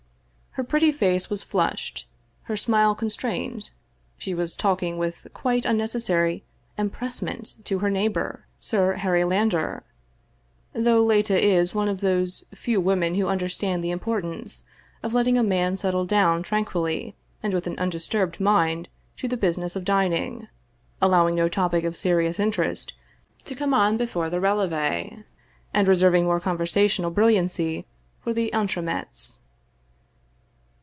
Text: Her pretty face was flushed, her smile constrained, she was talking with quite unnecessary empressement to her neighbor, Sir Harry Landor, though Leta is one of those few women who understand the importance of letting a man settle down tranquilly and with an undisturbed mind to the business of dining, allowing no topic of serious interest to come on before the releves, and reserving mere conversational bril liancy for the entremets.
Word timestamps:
Her 0.55 0.65
pretty 0.65 0.91
face 0.91 1.29
was 1.29 1.43
flushed, 1.43 2.09
her 2.43 2.57
smile 2.57 2.93
constrained, 2.93 3.69
she 4.17 4.33
was 4.33 4.53
talking 4.57 4.97
with 4.97 5.25
quite 5.33 5.63
unnecessary 5.63 6.43
empressement 6.77 7.55
to 7.63 7.79
her 7.79 7.89
neighbor, 7.89 8.45
Sir 8.59 8.95
Harry 8.95 9.23
Landor, 9.23 9.83
though 10.73 11.01
Leta 11.05 11.41
is 11.41 11.73
one 11.73 11.87
of 11.87 12.01
those 12.01 12.43
few 12.53 12.81
women 12.81 13.15
who 13.15 13.29
understand 13.29 13.81
the 13.81 13.91
importance 13.91 14.65
of 15.01 15.13
letting 15.13 15.37
a 15.37 15.41
man 15.41 15.77
settle 15.77 16.03
down 16.03 16.43
tranquilly 16.43 17.15
and 17.41 17.53
with 17.53 17.65
an 17.65 17.79
undisturbed 17.79 18.41
mind 18.41 18.89
to 19.15 19.29
the 19.29 19.37
business 19.37 19.77
of 19.77 19.85
dining, 19.85 20.49
allowing 21.01 21.33
no 21.35 21.47
topic 21.47 21.85
of 21.85 21.95
serious 21.95 22.41
interest 22.41 22.91
to 23.45 23.55
come 23.55 23.73
on 23.73 23.95
before 23.95 24.29
the 24.29 24.41
releves, 24.41 25.23
and 25.73 25.87
reserving 25.87 26.25
mere 26.25 26.41
conversational 26.41 27.09
bril 27.09 27.31
liancy 27.33 27.85
for 28.19 28.33
the 28.33 28.53
entremets. 28.53 29.37